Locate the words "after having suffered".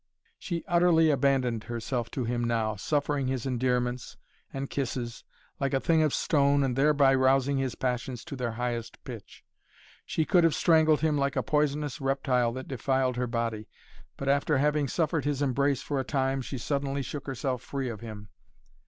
14.27-15.23